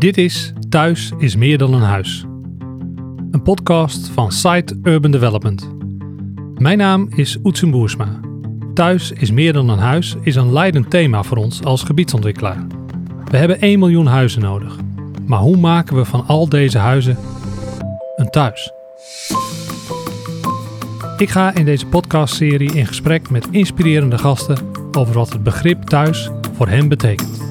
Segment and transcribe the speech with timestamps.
[0.00, 2.24] Dit is Thuis is meer dan een huis.
[3.30, 5.70] Een podcast van Site Urban Development.
[6.54, 8.20] Mijn naam is Oetsen Boersma.
[8.74, 12.66] Thuis is meer dan een huis is een leidend thema voor ons als gebiedsontwikkelaar.
[13.24, 14.76] We hebben 1 miljoen huizen nodig.
[15.26, 17.16] Maar hoe maken we van al deze huizen
[18.16, 18.72] een thuis?
[21.16, 24.58] Ik ga in deze podcastserie in gesprek met inspirerende gasten
[24.92, 27.49] over wat het begrip thuis voor hen betekent.